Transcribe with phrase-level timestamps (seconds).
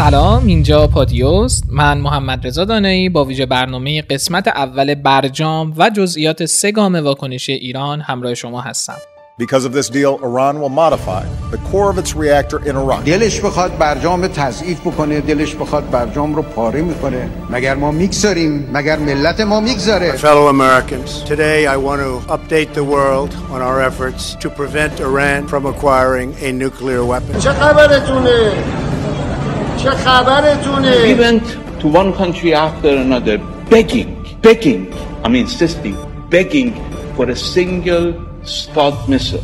[0.00, 6.44] سلام اینجا پادیوست من محمد رضا دانایی با ویژه برنامه قسمت اول برجام و جزئیات
[6.44, 8.96] سه گام واکنشی ایران همراه شما هستم.
[9.40, 13.04] Because of this deal, Iran will modify the core of its reactor in Iran.
[13.04, 17.28] دلش بخواد برجام تضعیف بکنه دلش بخواد برجام رو پاره می‌کنه.
[17.50, 22.84] مگر ما می‌گذاریم؟ مگر ملت ما می‌گذاره؟ Fellow Americans, today I want to update the
[22.84, 27.40] world on our efforts to prevent Iran from acquiring a nuclear weapon.
[27.40, 28.52] چه خبرتونه؟
[29.79, 31.45] چه خبرتونه We went
[31.81, 33.37] to one country after another
[33.69, 34.81] begging, begging,
[35.23, 35.97] I'm insisting,
[36.29, 36.69] begging
[37.15, 38.05] for a single
[38.43, 39.43] Scud missile.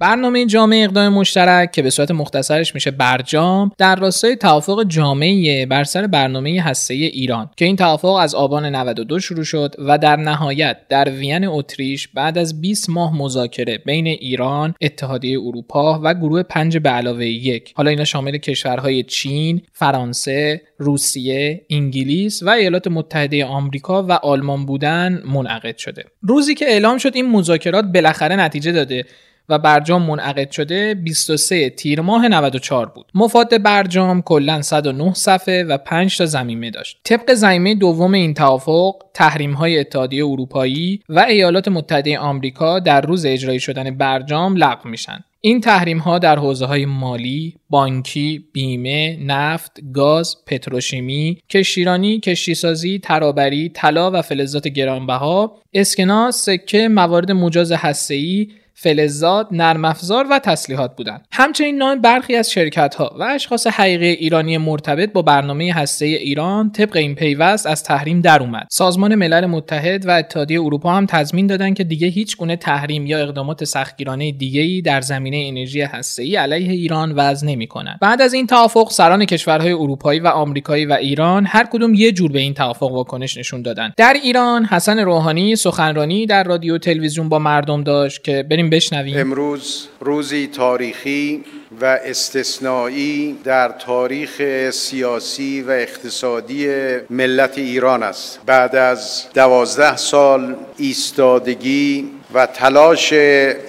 [0.00, 5.84] برنامه جامعه اقدام مشترک که به صورت مختصرش میشه برجام در راستای توافق جامعه بر
[5.84, 10.76] سر برنامه هسته ایران که این توافق از آبان 92 شروع شد و در نهایت
[10.88, 16.78] در وین اتریش بعد از 20 ماه مذاکره بین ایران، اتحادیه اروپا و گروه پنج
[16.78, 24.02] به علاوه یک حالا اینا شامل کشورهای چین، فرانسه، روسیه، انگلیس و ایالات متحده آمریکا
[24.02, 26.04] و آلمان بودن منعقد شده.
[26.22, 29.04] روزی که اعلام شد این مذاکرات بالاخره نتیجه داده
[29.48, 33.06] و برجام منعقد شده 23 تیر ماه 94 بود.
[33.14, 37.00] مفاد برجام کلا 109 صفحه و 5 تا زمینه داشت.
[37.04, 43.26] طبق زمینه دوم این توافق تحریم های اتحادیه اروپایی و ایالات متحده آمریکا در روز
[43.26, 45.24] اجرایی شدن برجام لغو میشن.
[45.40, 53.68] این تحریم ها در حوزه های مالی، بانکی، بیمه، نفت، گاز، پتروشیمی، کشتیرانی، کشتیسازی، ترابری،
[53.68, 61.26] طلا و فلزات گرانبها، اسکناس، سکه، موارد مجاز هسته‌ای، فلزات، نرم افزار و تسلیحات بودند.
[61.32, 66.72] همچنین نام برخی از شرکت ها و اشخاص حقیقی ایرانی مرتبط با برنامه هسته ایران
[66.72, 68.66] طبق این پیوست از تحریم در اومد.
[68.70, 73.18] سازمان ملل متحد و اتحادیه اروپا هم تضمین دادند که دیگه هیچ گونه تحریم یا
[73.18, 77.98] اقدامات سختگیرانه دیگه‌ای در زمینه انرژی هسته‌ای علیه ایران وضع نمی‌کنند.
[78.00, 82.32] بعد از این توافق سران کشورهای اروپایی و آمریکایی و ایران هر کدوم یه جور
[82.32, 83.92] به این توافق واکنش نشون دادن.
[83.96, 89.18] در ایران حسن روحانی سخنرانی در رادیو تلویزیون با مردم داشت که بریم بشنویم.
[89.18, 91.44] امروز روزی تاریخی
[91.80, 96.68] و استثنایی در تاریخ سیاسی و اقتصادی
[97.10, 103.12] ملت ایران است بعد از دوازده سال ایستادگی و تلاش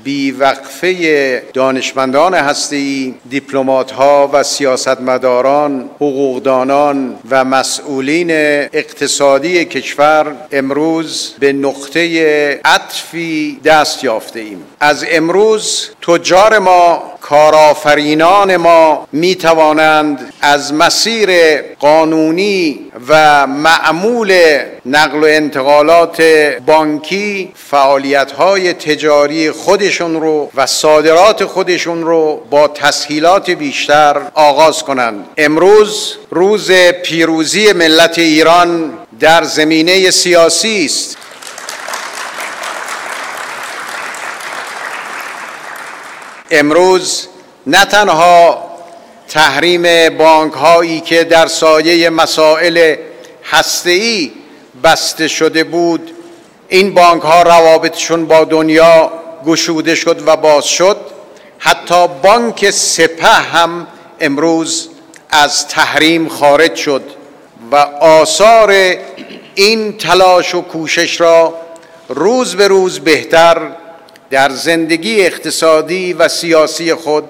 [0.03, 8.31] بیوقفه دانشمندان هستی دیپلمات ها و سیاستمداران حقوقدانان و مسئولین
[8.73, 19.07] اقتصادی کشور امروز به نقطه عطفی دست یافته ایم از امروز تجار ما کارآفرینان ما
[19.11, 21.29] می توانند از مسیر
[21.79, 26.21] قانونی و معمول نقل و انتقالات
[26.65, 35.25] بانکی فعالیت های تجاری خودشون رو و صادرات خودشون رو با تسهیلات بیشتر آغاز کنند.
[35.37, 36.71] امروز روز
[37.03, 41.17] پیروزی ملت ایران در زمینه سیاسی است.
[46.51, 47.27] امروز
[47.67, 48.67] نه تنها
[49.27, 52.95] تحریم بانک هایی که در سایه مسائل
[53.43, 54.31] هسته‌ای
[54.83, 56.11] بسته شده بود
[56.67, 59.11] این بانک ها روابطشون با دنیا
[59.45, 60.97] گشوده شد و باز شد.
[61.59, 63.87] حتی بانک سپه هم
[64.19, 64.89] امروز
[65.29, 67.03] از تحریم خارج شد
[67.71, 68.73] و آثار
[69.55, 71.53] این تلاش و کوشش را
[72.09, 73.57] روز به روز بهتر
[74.29, 77.23] در زندگی اقتصادی و سیاسی خود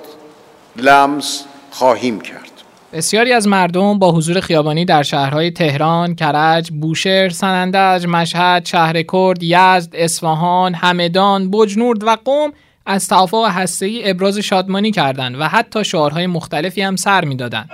[0.76, 2.52] لمس خواهیم کرد
[2.94, 9.44] بسیاری از مردم با حضور خیابانی در شهرهای تهران، کرج، بوشهر، سنندج، مشهد، شهر کرد،
[9.44, 12.54] یزد، اصفهان، همدان، بجنورد و قوم
[12.86, 17.70] از توافق هسته‌ای ابراز شادمانی کردند و حتی شعارهای مختلفی هم سر می‌دادند.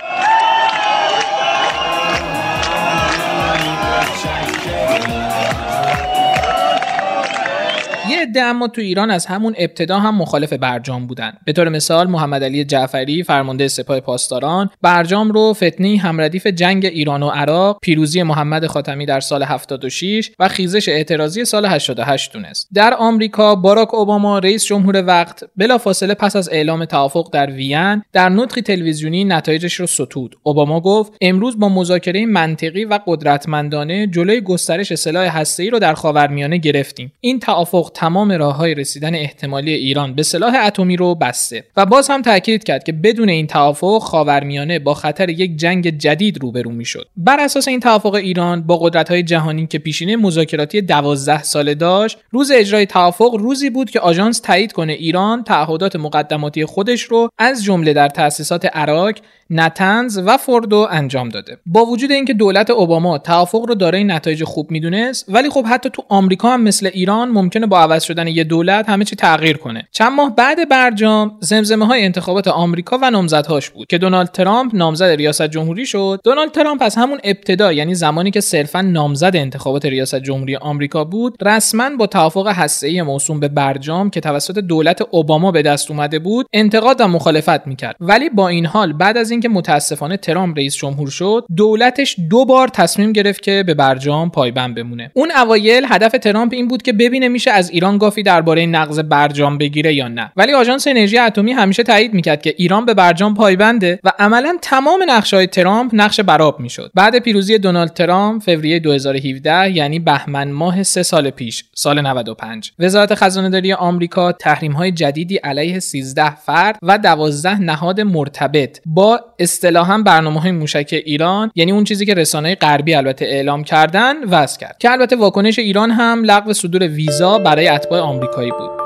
[8.10, 11.32] یه عده اما تو ایران از همون ابتدا هم مخالف برجام بودن.
[11.44, 17.22] به طور مثال محمد علی جعفری فرمانده سپاه پاسداران برجام رو فتنی همردیف جنگ ایران
[17.22, 22.94] و عراق پیروزی محمد خاتمی در سال 76 و خیزش اعتراضی سال 88 دونست در
[22.94, 28.62] آمریکا باراک اوباما رئیس جمهور وقت بلافاصله پس از اعلام توافق در وین در نطقی
[28.62, 30.36] تلویزیونی نتایجش رو ستود.
[30.42, 36.56] اوباما گفت امروز با مذاکره منطقی و قدرتمندانه جلوی گسترش سلاح هسته‌ای رو در خاورمیانه
[36.56, 37.12] گرفتیم.
[37.20, 42.10] این توافق تمام تمام راههای رسیدن احتمالی ایران به سلاح اتمی رو بسته و باز
[42.10, 47.08] هم تاکید کرد که بدون این توافق خاورمیانه با خطر یک جنگ جدید روبرو می‌شد.
[47.16, 52.50] بر اساس این توافق ایران با قدرت‌های جهانی که پیشینه مذاکراتی 12 ساله داشت روز
[52.54, 57.92] اجرای توافق روزی بود که آژانس تایید کنه ایران تعهدات مقدماتی خودش رو از جمله
[57.92, 59.14] در تأسیسات عراق
[59.50, 61.58] نتنز و فوردو انجام داده.
[61.66, 66.04] با وجود اینکه دولت اوباما توافق رو دارای نتایج خوب می‌دونست ولی خب حتی تو
[66.08, 69.88] آمریکا هم مثل ایران ممکنه با عوض شدن یه دولت همه چی تغییر کنه.
[69.92, 75.04] چند ماه بعد برجام زمزمه های انتخابات آمریکا و نامزدهاش بود که دونالد ترامپ نامزد
[75.04, 76.20] ریاست جمهوری شد.
[76.24, 81.36] دونالد ترامپ از همون ابتدا یعنی زمانی که صرفا نامزد انتخابات ریاست جمهوری آمریکا بود
[81.42, 86.46] رسما با توافق هسته‌ای موسوم به برجام که توسط دولت اوباما به دست اومده بود
[86.52, 87.96] انتقاد و مخالفت می‌کرد.
[88.00, 92.68] ولی با این حال بعد از اینکه متاسفانه ترامپ رئیس جمهور شد دولتش دو بار
[92.68, 95.10] تصمیم گرفت که به برجام پایبند بمونه.
[95.14, 99.58] اون اوایل هدف ترامپ این بود که ببینه میشه از ایران گافی درباره نقض برجام
[99.58, 100.32] بگیره یا نه.
[100.36, 105.00] ولی آژانس انرژی اتمی همیشه تایید می‌کرد که ایران به برجام پایبنده و عملا تمام
[105.32, 106.90] های ترامپ نقش براب می‌شد.
[106.94, 113.14] بعد پیروزی دونالد ترامپ فوریه 2017 یعنی بهمن ماه سه سال پیش سال 95 وزارت
[113.14, 119.98] خزانه داری آمریکا تحریم های جدیدی علیه 13 فرد و 12 نهاد مرتبط با اصطلاحا
[119.98, 124.76] برنامه های موشک ایران یعنی اون چیزی که رسانه غربی البته اعلام کردن وضع کرد.
[124.78, 128.83] که البته واکنش ایران هم لغو صدور ویزا برای اتباع آمریکایی بود.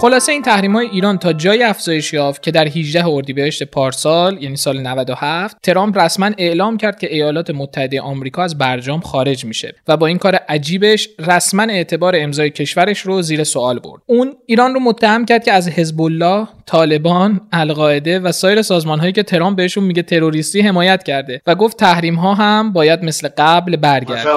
[0.00, 4.56] خلاصه این تحریم های ایران تا جای افزایش یافت که در 18 اردیبهشت پارسال یعنی
[4.56, 9.96] سال 97 ترامپ رسما اعلام کرد که ایالات متحده آمریکا از برجام خارج میشه و
[9.96, 14.02] با این کار عجیبش رسما اعتبار امضای کشورش رو زیر سوال برد.
[14.06, 19.12] اون ایران رو متهم کرد که از حزب الله طالبان القاعده و سایر سازمان هایی
[19.12, 23.76] که ترامپ بهشون میگه تروریستی حمایت کرده و گفت تحریم ها هم باید مثل قبل
[23.76, 24.30] برگرده.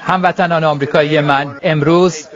[0.00, 2.28] هموطنان آمریکایی من امروز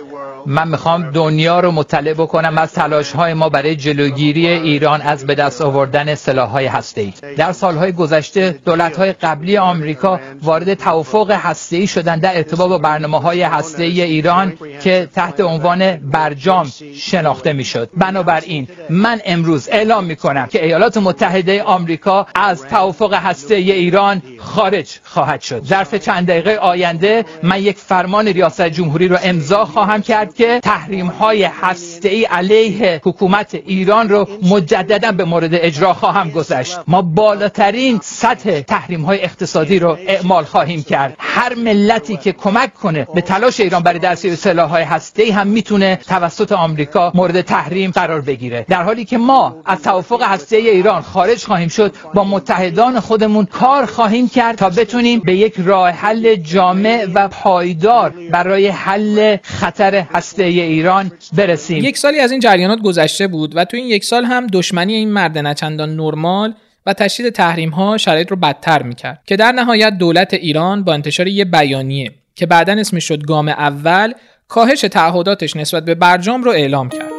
[0.47, 5.35] من می‌خوام دنیا رو مطلع بکنم از تلاش های ما برای جلوگیری ایران از به
[5.35, 11.31] دست آوردن سلاح های هسته ای در سالهای گذشته دولت های قبلی آمریکا وارد توافق
[11.31, 14.53] هسته ای شدن در ارتباط با برنامه های هسته ای ایران
[14.83, 17.91] که تحت عنوان برجام شناخته می‌شد.
[17.97, 24.99] بنابراین من امروز اعلام می‌کنم که ایالات متحده آمریکا از توافق هسته ای ایران خارج
[25.05, 25.65] خواهد شد.
[25.65, 31.07] ظرف چند دقیقه آینده من یک فرمان ریاست جمهوری رو امضا خواهم کرد که تحریم
[31.07, 36.79] های هسته ای علیه حکومت ایران رو مجددا به مورد اجرا خواهم گذشت.
[36.87, 41.15] ما بالاترین سطح تحریم های اقتصادی رو اعمال خواهیم کرد.
[41.19, 45.47] هر ملتی که کمک کنه به تلاش ایران برای دستیابی سلاح های هسته ای هم
[45.47, 48.67] می‌تونه توسط آمریکا مورد تحریم قرار بگیره.
[48.69, 53.45] در حالی که ما از توافق هسته ای ایران خارج خواهیم شد با متحدان خودمون
[53.45, 59.95] کار خواهیم کرد تا بتونیم به یک راه حل جامع و پایدار برای حل خطر
[59.95, 61.85] هسته ایران برسیم.
[61.85, 65.13] یک سالی از این جریانات گذشته بود و تو این یک سال هم دشمنی این
[65.13, 66.55] مرد نچندان نرمال
[66.87, 71.29] و تشدید تحریم ها شرایط رو بدتر می‌کرد که در نهایت دولت ایران با انتشار
[71.29, 74.13] یه بیانیه که بعدا اسمش شد گام اول
[74.49, 77.16] کاهش تعهداتش نسبت به برجام رو اعلام کرد.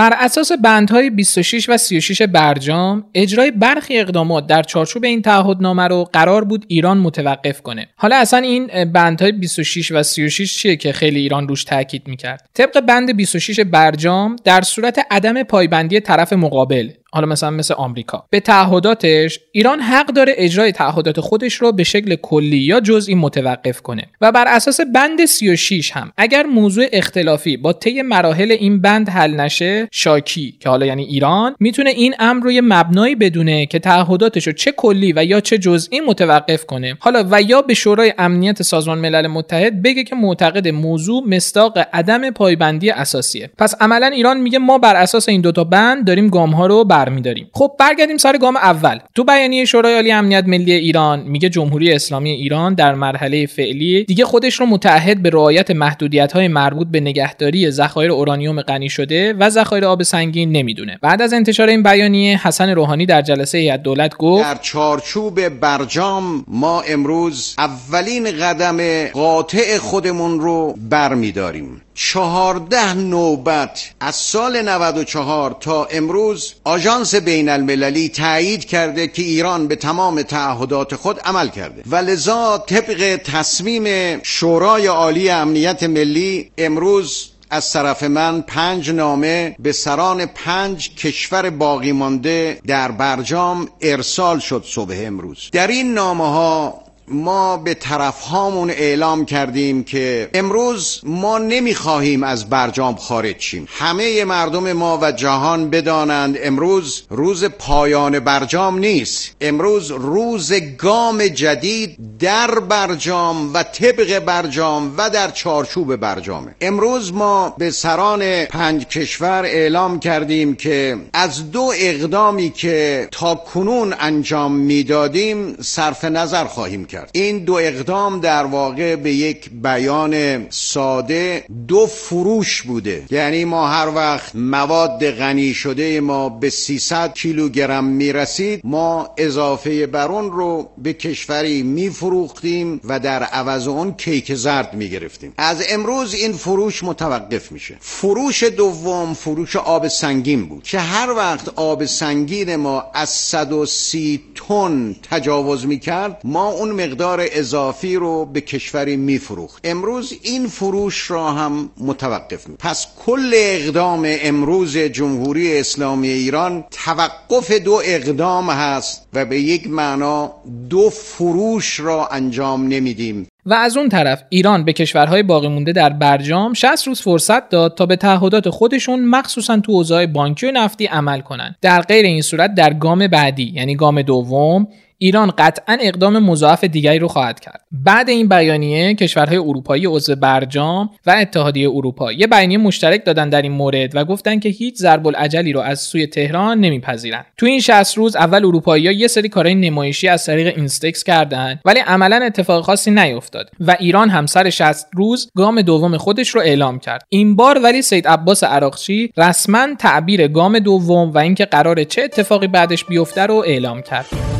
[0.00, 6.04] بر اساس بندهای 26 و 36 برجام اجرای برخی اقدامات در چارچوب این تعهدنامه رو
[6.12, 7.88] قرار بود ایران متوقف کنه.
[7.96, 12.80] حالا اصلا این بندهای 26 و 36 چیه که خیلی ایران روش تاکید می‌کرد؟ طبق
[12.80, 18.26] بند 26 برجام در صورت عدم پایبندی طرف مقابل حالا مثلا مثل آمریکا.
[18.30, 23.80] به تعهداتش ایران حق داره اجرای تعهدات خودش رو به شکل کلی یا جزئی متوقف
[23.80, 24.06] کنه.
[24.20, 29.34] و بر اساس بند 36 هم اگر موضوع اختلافی با طی مراحل این بند حل
[29.34, 34.46] نشه شاکی که حالا یعنی ایران می‌تونه این امر رو یه مبنایی بدونه که تعهداتش
[34.46, 36.96] رو چه کلی و یا چه جزئی متوقف کنه.
[37.00, 42.30] حالا و یا به شورای امنیت سازمان ملل متحد بگه که معتقد موضوع مستاق عدم
[42.30, 43.50] پایبندی اساسیه.
[43.58, 47.50] پس عملا ایران میگه ما بر اساس این دوتا بند داریم گام ها رو برمیداریم
[47.52, 48.98] خب برگردیم سر گام اول.
[49.14, 54.24] تو بیانیه شورای عالی امنیت ملی ایران میگه جمهوری اسلامی ایران در مرحله فعلی دیگه
[54.24, 59.50] خودش رو متعهد به رعایت محدودیت های مربوط به نگهداری ذخایر اورانیوم غنی شده و
[59.50, 60.98] ذخایر آب سنگین نمی‌دونه.
[61.02, 66.44] بعد از انتشار این بیانیه حسن روحانی در جلسه هیئت دولت گفت در چارچوب برجام
[66.48, 71.80] ما امروز اولین قدم قاطع خودمون رو برمیداریم.
[72.02, 79.76] چهارده نوبت از سال 94 تا امروز آژانس بین المللی تایید کرده که ایران به
[79.76, 81.82] تمام تعهدات خود عمل کرده.
[81.86, 89.72] و لذا طبق تصمیم شورای عالی امنیت ملی امروز از طرف من پنج نامه به
[89.72, 95.48] سران پنج کشور باقی مانده در برجام ارسال شد صبح امروز.
[95.52, 102.50] در این نامه ها ما به طرف هامون اعلام کردیم که امروز ما نمی‌خواهیم از
[102.50, 103.68] برجام خارج شیم.
[103.70, 109.30] همه مردم ما و جهان بدانند امروز روز پایان برجام نیست.
[109.40, 117.54] امروز روز گام جدید در برجام و طبق برجام و در چارچوب برجامه امروز ما
[117.58, 125.56] به سران پنج کشور اعلام کردیم که از دو اقدامی که تا کنون انجام می‌دادیم
[125.60, 126.99] صرف نظر خواهیم کرد.
[127.12, 133.04] این دو اقدام در واقع به یک بیان ساده دو فروش بوده.
[133.10, 140.08] یعنی ما هر وقت مواد غنی شده ما به 300 کیلوگرم می‌رسید ما اضافه بر
[140.08, 145.32] اون رو به کشوری میفروختیم و در عوض اون کیک زرد می‌گرفتیم.
[145.38, 147.76] از امروز این فروش متوقف میشه.
[147.80, 154.96] فروش دوم فروش آب سنگین بود که هر وقت آب سنگین ما از 130 تن
[155.10, 159.60] تجاوز می‌کرد ما اون مقدار اضافی رو به کشوری میفروخت.
[159.64, 167.52] امروز این فروش را هم متوقف می پس کل اقدام امروز جمهوری اسلامی ایران توقف
[167.52, 170.32] دو اقدام هست و به یک معنا
[170.70, 173.26] دو فروش را انجام نمیدیم.
[173.46, 177.74] و از اون طرف ایران به کشورهای باقی مونده در برجام 60 روز فرصت داد
[177.74, 181.56] تا به تعهدات خودشون مخصوصا تو حوزه بانکی و نفتی عمل کنند.
[181.60, 184.66] در غیر این صورت در گام بعدی یعنی گام دوم
[185.02, 187.60] ایران قطعا اقدام مضاعف دیگری رو خواهد کرد.
[187.72, 193.42] بعد این بیانیه کشورهای اروپایی عضو برجام و اتحادیه اروپا یه بیانیه مشترک دادن در
[193.42, 197.24] این مورد و گفتن که هیچ ضرب العجلی رو از سوی تهران نمیپذیرن.
[197.36, 201.60] تو این 60 روز اول اروپایی ها یه سری کارهای نمایشی از طریق اینستکس کردن
[201.64, 206.40] ولی عملا اتفاق خاصی نیفتاد و ایران هم سر 60 روز گام دوم خودش رو
[206.40, 207.02] اعلام کرد.
[207.08, 212.46] این بار ولی سید عباس عراقچی رسما تعبیر گام دوم و اینکه قرار چه اتفاقی
[212.46, 214.39] بعدش بیفته رو اعلام کرد.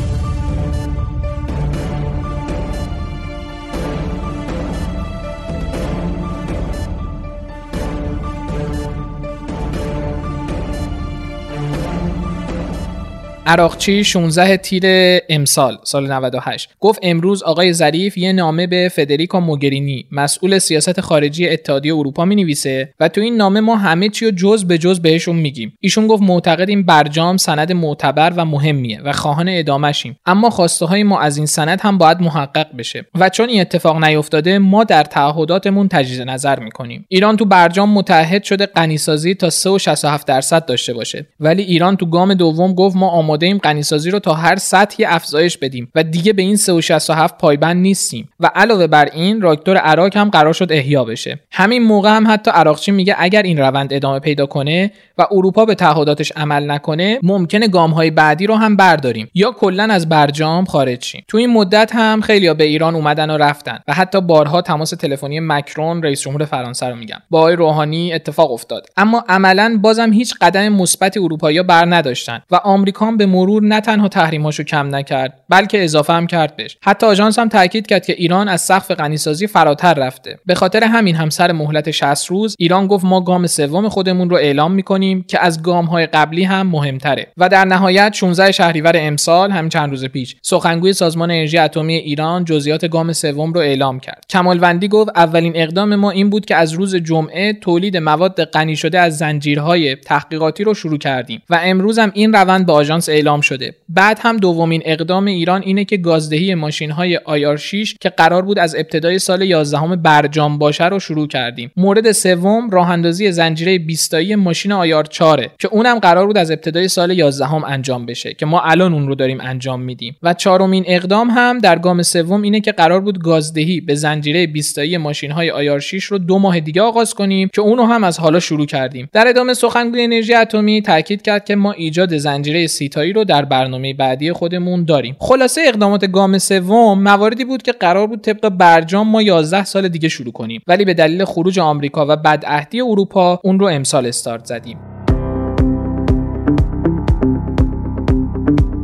[13.51, 14.83] عراقچی 16 تیر
[15.29, 21.49] امسال سال 98 گفت امروز آقای ظریف یه نامه به فدریکا موگرینی مسئول سیاست خارجی
[21.49, 24.99] اتحادیه اروپا می نویسه و تو این نامه ما همه چی رو جز به جز
[24.99, 25.73] بهشون میگیم.
[25.79, 30.17] ایشون گفت معتقد این برجام سند معتبر و مهمیه و خواهان ادامهشیم.
[30.25, 33.05] اما خواسته های ما از این سند هم باید محقق بشه.
[33.15, 37.05] و چون این اتفاق نیفتاده ما در تعهداتمون تجدید نظر می‌کنیم.
[37.09, 41.27] ایران تو برجام متحد شده غنیسازی تا 3.67 درصد داشته باشه.
[41.39, 45.05] ولی ایران تو گام دوم گفت ما آماده آماده ایم غنیسازی رو تا هر سطحی
[45.05, 48.29] افزایش بدیم و دیگه به این 367 پایبند نیستیم.
[48.39, 51.39] و علاوه بر این راکتور عراق هم قرار شد احیا بشه.
[51.51, 55.75] همین موقع هم حتی عراقچی میگه اگر این روند ادامه پیدا کنه و اروپا به
[55.75, 59.29] تعهداتش عمل نکنه ممکنه گام های بعدی رو هم برداریم.
[59.33, 61.23] یا کلا از برجام خارج شیم.
[61.27, 65.39] تو این مدت هم خیلیا به ایران اومدن و رفتن و حتی بارها تماس تلفنی
[65.39, 67.21] مکرون رئیس جمهور فرانسه رو میگم.
[67.29, 68.87] با آقای روحانی اتفاق افتاد.
[68.97, 74.07] اما عملا بازم هیچ قدم مثبت اروپایی بر نداشتن و آمریکا به مرور نه تنها
[74.07, 76.77] تحریماشو کم نکرد بلکه اضافه هم کرد بهش.
[76.83, 80.39] حتی آژانس هم تاکید کرد که ایران از سقف غنیسازی فراتر رفته.
[80.45, 84.35] به خاطر همین هم سر مهلت 60 روز ایران گفت ما گام سوم خودمون رو
[84.35, 87.27] اعلام می‌کنیم که از گام های قبلی هم مهمتره.
[87.37, 92.45] و در نهایت 16 شهریور امسال همین چند روز پیش سخنگوی سازمان انرژی اتمی ایران
[92.45, 94.25] جزئیات گام سوم رو اعلام کرد.
[94.29, 98.99] کمالوندی گفت اولین اقدام ما این بود که از روز جمعه تولید مواد غنی شده
[98.99, 101.41] از زنجیرهای تحقیقاتی رو شروع کردیم.
[101.49, 103.75] و امروز هم این روند به آژانس اعلام شده.
[103.89, 108.59] بعد هم دومین اقدام ایران اینه که گازدهی ماشین های آیار 6 که قرار بود
[108.59, 111.71] از ابتدای سال 11 برجام باشه رو شروع کردیم.
[111.77, 116.87] مورد سوم راه اندازی زنجیره 20 ماشین آیار 4 که اونم قرار بود از ابتدای
[116.87, 120.15] سال 11 انجام بشه که ما الان اون رو داریم انجام میدیم.
[120.23, 124.79] و چهارمین اقدام هم در گام سوم اینه که قرار بود گازدهی به زنجیره 20
[124.79, 128.39] ماشین های آیار 6 رو دو ماه دیگه آغاز کنیم که اونو هم از حالا
[128.39, 129.09] شروع کردیم.
[129.13, 132.67] در ادامه سخنگوی انرژی اتمی تاکید کرد که ما ایجاد زنجیره
[133.01, 135.15] سیتایی رو در برنامه بعدی خودمون داریم.
[135.19, 140.09] خلاصه اقدامات گام سوم مواردی بود که قرار بود طبق برجام ما 11 سال دیگه
[140.09, 140.61] شروع کنیم.
[140.67, 144.90] ولی به دلیل خروج آمریکا و بدعهدی اروپا اون رو امسال استارت زدیم.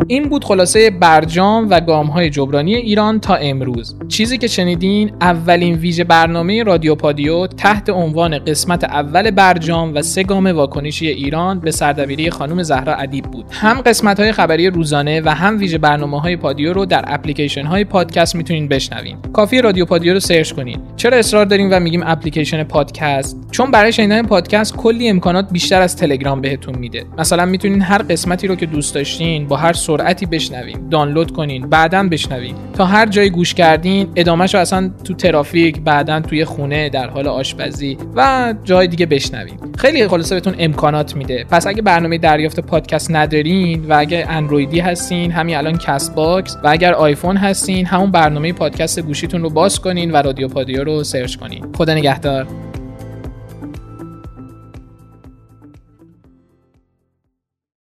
[0.07, 3.95] این بود خلاصه برجام و گام های جبرانی ایران تا امروز.
[4.07, 10.23] چیزی که شنیدین اولین ویژه برنامه رادیو پادیو تحت عنوان قسمت اول برجام و سه
[10.23, 13.45] گام واکنشی ایران به سردبیری خانم زهرا ادیب بود.
[13.51, 17.83] هم قسمت های خبری روزانه و هم ویژه برنامه های پادیو رو در اپلیکیشن های
[17.83, 19.17] پادکست می‌تونین بشنوین.
[19.33, 20.79] کافی رادیو پادیو رو search کنین.
[20.95, 25.95] چرا اصرار داریم و میگیم اپلیکیشن پادکست؟ چون برای شنیدن پادکست کلی امکانات بیشتر از
[25.95, 27.03] تلگرام بهتون میده.
[27.17, 31.69] مثلا می‌تونین هر قسمتی رو که دوست داشتین با هر سرعتی بشنوین دانلود کنین.
[31.69, 32.55] بعدا بشنوین.
[32.73, 37.27] تا هر جای گوش کردین ادامهش رو اصلا تو ترافیک بعدا توی خونه در حال
[37.27, 39.55] آشپزی و جای دیگه بشنوین.
[39.77, 41.45] خیلی خلاصه بهتون امکانات میده.
[41.51, 46.93] پس اگه برنامه دریافت پادکست ندارین و اگه اندرویدی هستین همین الان Castbox و اگر
[46.93, 51.65] آیفون هستین همون برنامه پادکست گوشیتون رو باز کنین و رادیو پادیو رو search کنین.
[51.77, 52.47] خدا نگهدار.